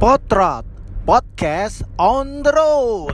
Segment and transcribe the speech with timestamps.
[0.00, 0.64] Potrot
[1.04, 3.12] Podcast on the road.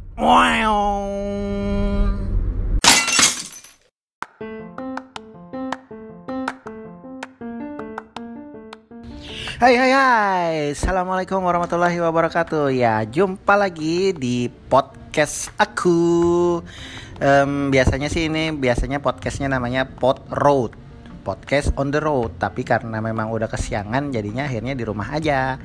[9.58, 10.78] Hai hai hai.
[10.78, 12.70] Assalamualaikum warahmatullahi wabarakatuh.
[12.70, 16.62] Ya jumpa lagi di podcast aku.
[17.18, 20.85] Em, Biasanya sih ini Biasanya podcastnya namanya Pod Road
[21.26, 22.38] Podcast on the road.
[22.38, 25.58] Tapi karena memang udah kesiangan Jadinya akhirnya di rumah aja.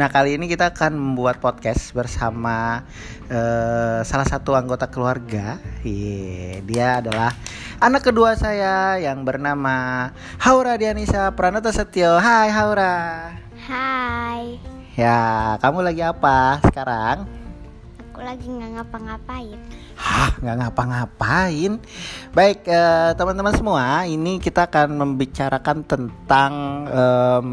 [0.00, 2.88] Nah kali ini kita akan membuat podcast Bersama
[3.28, 5.60] eh, Salah satu anggota keluarga.
[5.84, 7.36] Iya, Dia adalah
[7.82, 10.08] Anak kedua saya yang bernama
[10.40, 12.14] Haura Dianisa Pranata Setio.
[12.14, 13.34] Hai Haura.
[13.66, 14.62] Hai,
[14.94, 17.41] Ya, kamu lagi apa sekarang?
[18.12, 19.56] Aku lagi nggak ngapa-ngapain.
[19.96, 21.72] Hah, nggak ngapa-ngapain.
[22.36, 26.52] Baik, eh, teman-teman semua, ini kita akan membicarakan tentang
[26.92, 27.48] em,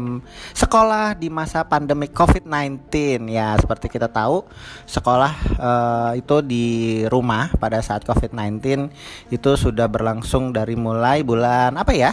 [0.52, 3.24] sekolah di masa pandemi COVID-19.
[3.32, 4.44] Ya, seperti kita tahu,
[4.84, 6.66] sekolah eh, itu di
[7.08, 8.92] rumah pada saat COVID-19
[9.32, 12.12] itu sudah berlangsung dari mulai bulan apa ya?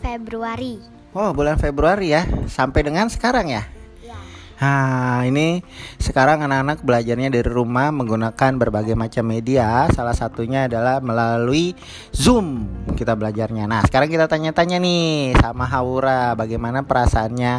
[0.00, 0.80] Februari.
[1.12, 3.79] Oh, bulan Februari ya, sampai dengan sekarang ya.
[4.60, 5.64] Nah, ini
[5.96, 9.88] sekarang anak-anak belajarnya dari rumah menggunakan berbagai macam media.
[9.88, 11.72] Salah satunya adalah melalui
[12.12, 13.64] Zoom kita belajarnya.
[13.64, 17.52] Nah, sekarang kita tanya-tanya nih sama Haura bagaimana perasaannya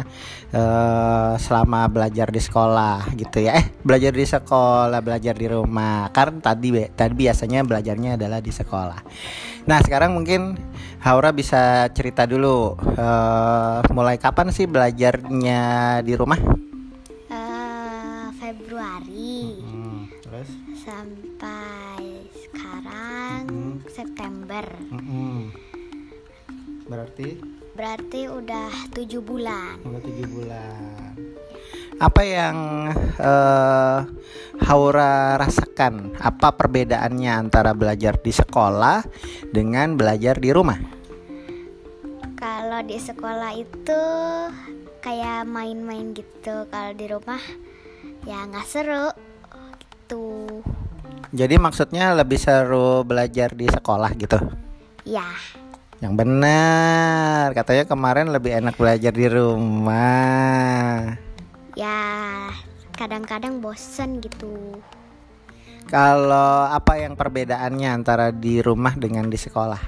[0.54, 3.58] eh, selama belajar di sekolah gitu ya.
[3.58, 6.06] Eh, belajar di sekolah, belajar di rumah.
[6.14, 9.00] Karena tadi tadi biasanya belajarnya adalah di sekolah.
[9.66, 10.54] Nah, sekarang mungkin
[11.02, 16.70] Haura bisa cerita dulu eh, mulai kapan sih belajarnya di rumah?
[18.52, 20.48] Februari Hmm, terus?
[20.84, 23.44] sampai sekarang
[23.88, 24.60] September.
[24.92, 25.48] Mm-mm.
[26.84, 27.40] Berarti
[27.72, 29.80] Berarti udah tujuh bulan.
[29.80, 31.16] udah tujuh bulan.
[31.96, 32.56] Apa yang
[33.16, 33.98] eh,
[34.68, 36.12] Haura rasakan?
[36.20, 39.00] Apa perbedaannya antara belajar di sekolah
[39.48, 40.76] dengan belajar di rumah?
[42.36, 44.02] Kalau di sekolah itu
[45.00, 46.68] kayak main-main gitu.
[46.68, 47.40] Kalau di rumah
[48.22, 49.06] ya nggak seru
[49.80, 50.24] gitu.
[51.32, 54.36] Jadi maksudnya lebih seru belajar di sekolah gitu?
[55.02, 55.26] Ya,
[55.98, 61.16] Yang benar, katanya kemarin lebih enak belajar di rumah.
[61.72, 62.52] ya
[62.92, 64.76] kadang-kadang bosen gitu.
[65.88, 69.80] Kalau apa yang perbedaannya antara di rumah dengan di sekolah?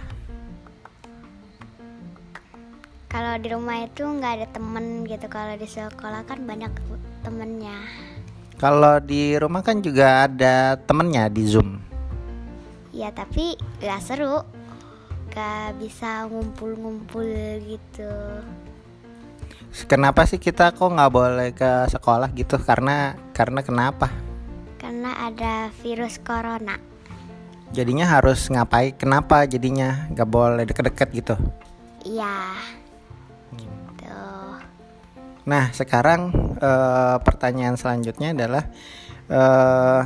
[3.07, 5.27] Kalau di rumah itu nggak ada temen gitu.
[5.31, 6.73] Kalau di sekolah kan banyak
[7.23, 7.79] temennya.
[8.55, 11.83] Kalau di rumah kan juga ada temennya di Zoom.
[12.95, 14.43] Ya tapi nggak seru.
[15.35, 17.27] Gak bisa ngumpul-ngumpul
[17.67, 18.13] gitu.
[19.91, 22.55] Kenapa sih kita kok nggak boleh ke sekolah gitu?
[22.63, 24.15] Karena karena kenapa?
[24.79, 26.79] Karena ada virus corona.
[27.75, 28.95] Jadinya harus ngapain?
[28.95, 31.35] Kenapa jadinya nggak boleh deket-deket gitu?
[32.07, 32.55] Iya.
[33.59, 34.23] Gitu.
[35.51, 36.31] Nah sekarang
[36.65, 38.65] eh, pertanyaan selanjutnya adalah
[39.29, 40.01] eh,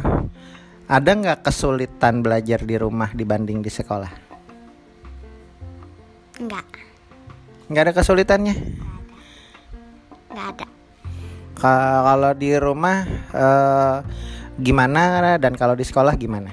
[0.89, 4.11] ada nggak kesulitan belajar di rumah dibanding di sekolah?
[6.43, 6.67] Nggak.
[7.71, 8.55] Nggak ada kesulitannya?
[10.35, 10.67] Nggak ada.
[11.59, 13.97] Ka- Kalau di rumah eh,
[14.59, 16.51] gimana dan kalau di sekolah gimana?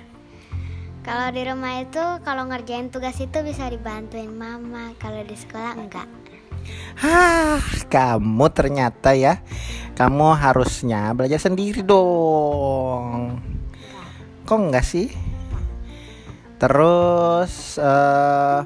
[1.05, 4.89] Kalau di rumah itu kalau ngerjain tugas itu bisa dibantuin mama.
[4.97, 6.09] Kalau di sekolah enggak.
[6.95, 7.59] Hah,
[7.91, 9.43] kamu ternyata ya,
[9.99, 13.39] kamu harusnya belajar sendiri dong.
[14.47, 15.11] Kok enggak sih?
[16.55, 18.59] Terus eh,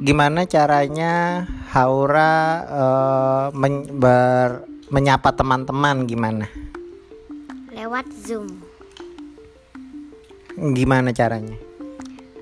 [0.00, 1.44] gimana caranya
[1.76, 2.34] Haura
[2.64, 6.48] eh, men- ber- menyapa teman-teman gimana?
[7.68, 8.48] Lewat Zoom.
[10.56, 11.54] Gimana caranya?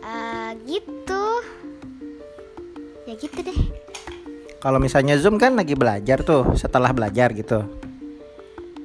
[0.06, 1.24] Eh gitu.
[3.10, 3.85] Ya gitu deh.
[4.56, 7.62] Kalau misalnya Zoom kan lagi belajar tuh, setelah belajar gitu.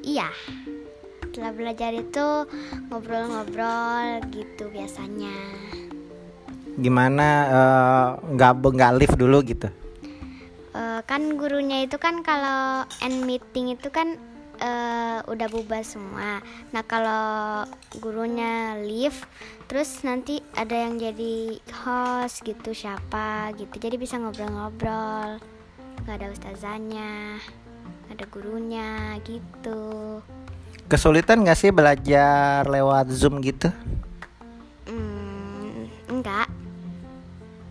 [0.03, 0.27] Iya.
[1.31, 2.27] Setelah belajar itu
[2.91, 5.31] ngobrol-ngobrol gitu biasanya.
[6.75, 9.67] Gimana eh, nggak nggak live dulu gitu?
[10.71, 14.15] Eh, kan gurunya itu kan kalau end meeting itu kan
[14.59, 16.43] eh, udah bubar semua.
[16.75, 17.63] Nah kalau
[17.99, 19.23] gurunya leave,
[19.71, 23.75] terus nanti ada yang jadi host gitu siapa gitu.
[23.79, 25.50] Jadi bisa ngobrol-ngobrol.
[26.01, 27.37] Gak ada ustazanya,
[28.05, 28.89] nggak ada gurunya
[29.21, 30.19] gitu.
[30.89, 33.69] Kesulitan nggak sih belajar lewat Zoom gitu?
[34.89, 36.49] Hmm, enggak.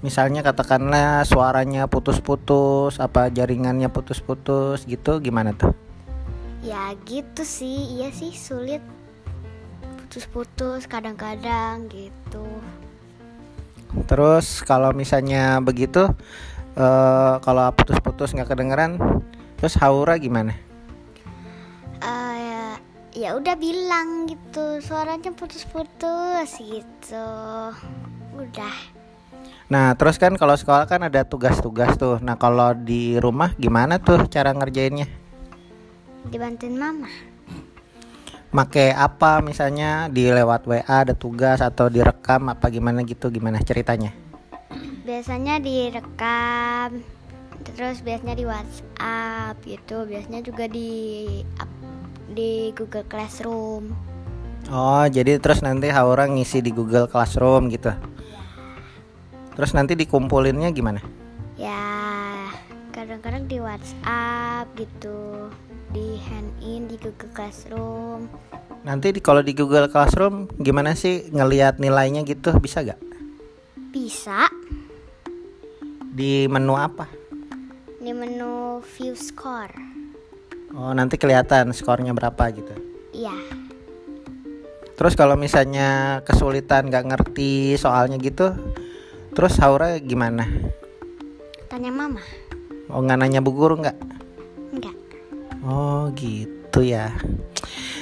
[0.00, 5.76] Misalnya katakanlah suaranya putus-putus, apa jaringannya putus-putus gitu, gimana tuh?
[6.64, 8.80] Ya gitu sih, iya sih sulit
[10.00, 12.46] putus-putus kadang-kadang gitu.
[14.08, 16.08] Terus kalau misalnya begitu,
[16.76, 19.00] eh, kalau putus-putus nggak kedengeran,
[19.56, 20.52] terus Haura gimana?
[22.00, 22.78] Ya,
[23.12, 27.28] ya udah bilang gitu, suaranya putus-putus gitu.
[28.38, 28.76] Udah.
[29.70, 32.22] Nah, terus kan kalau sekolah kan ada tugas-tugas tuh.
[32.22, 35.11] Nah, kalau di rumah gimana tuh cara ngerjainnya?
[36.31, 37.11] Dibantuin mama.
[38.50, 44.11] Make apa misalnya di lewat WA ada tugas atau direkam apa gimana gitu gimana ceritanya?
[45.10, 47.02] Biasanya direkam,
[47.66, 51.26] terus biasanya di WhatsApp gitu, biasanya juga di
[52.30, 53.90] di Google Classroom.
[54.70, 57.90] Oh, jadi terus nanti Haura ngisi di Google Classroom gitu.
[59.58, 61.02] Terus nanti dikumpulinnya gimana?
[61.58, 62.46] Ya,
[62.94, 65.50] kadang-kadang di WhatsApp gitu,
[65.90, 68.30] di hand in di Google Classroom.
[68.86, 73.02] Nanti di, kalau di Google Classroom gimana sih ngelihat nilainya gitu bisa gak?
[73.90, 74.46] Bisa
[76.10, 77.06] Di menu apa?
[78.00, 79.76] di menu view score.
[80.72, 82.72] Oh, nanti kelihatan skornya berapa gitu.
[83.12, 83.36] Iya,
[85.00, 88.52] Terus kalau misalnya kesulitan nggak ngerti soalnya gitu,
[89.32, 90.44] terus Haura gimana?
[91.72, 92.20] tanya mama.
[92.92, 93.96] Oh nggak nanya bu guru nggak?
[94.76, 94.96] Enggak.
[95.64, 97.16] Oh gitu ya.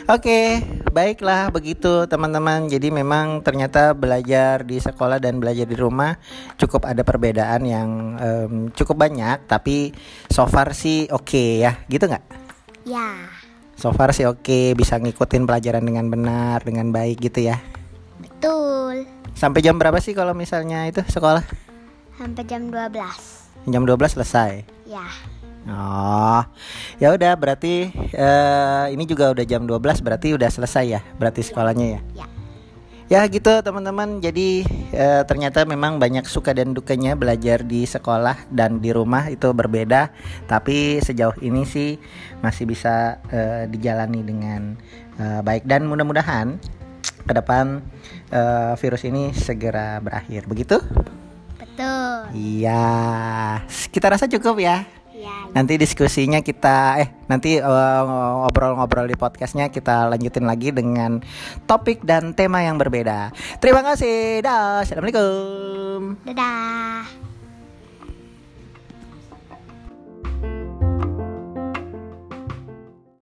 [0.09, 2.65] Oke, baiklah begitu teman-teman.
[2.65, 6.17] Jadi memang ternyata belajar di sekolah dan belajar di rumah
[6.57, 9.45] cukup ada perbedaan yang em, cukup banyak.
[9.45, 9.93] Tapi
[10.33, 12.25] so far sih oke ya, gitu nggak?
[12.89, 13.29] Ya,
[13.79, 17.63] So far sih oke, bisa ngikutin pelajaran dengan benar, dengan baik gitu ya.
[18.19, 19.07] betul.
[19.39, 21.47] Sampai jam berapa sih kalau misalnya itu sekolah?
[22.19, 23.71] Sampai jam 12.
[23.71, 24.67] Jam 12 selesai.
[24.83, 25.07] Ya,
[25.67, 26.43] Oh,
[27.03, 31.99] ya udah berarti eh, ini juga udah jam 12 berarti udah selesai ya, berarti sekolahnya
[31.99, 32.01] ya.
[32.25, 32.27] ya.
[33.09, 34.21] Ya gitu teman-teman.
[34.21, 39.49] Jadi eh, ternyata memang banyak suka dan dukanya belajar di sekolah dan di rumah itu
[39.49, 40.13] berbeda.
[40.45, 41.97] Tapi sejauh ini sih
[42.45, 44.77] masih bisa eh, dijalani dengan
[45.17, 46.61] eh, baik dan mudah-mudahan
[47.25, 47.81] ke depan
[48.29, 50.45] eh, virus ini segera berakhir.
[50.45, 50.77] Begitu?
[51.57, 52.13] Betul.
[52.37, 52.85] Iya.
[53.89, 54.98] Kita rasa cukup ya.
[55.53, 58.03] Nanti diskusinya kita eh nanti eh,
[58.45, 61.19] ngobrol-ngobrol di podcastnya kita lanjutin lagi dengan
[61.65, 63.33] topik dan tema yang berbeda.
[63.59, 64.45] Terima kasih.
[64.45, 64.85] Dah.
[64.85, 66.21] Assalamualaikum.
[66.25, 67.18] dadah.